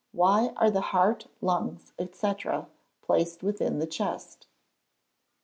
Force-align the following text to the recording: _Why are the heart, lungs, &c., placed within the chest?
_Why 0.15 0.51
are 0.57 0.71
the 0.71 0.81
heart, 0.81 1.27
lungs, 1.41 1.93
&c., 2.11 2.33
placed 3.03 3.43
within 3.43 3.77
the 3.77 3.85
chest? 3.85 4.47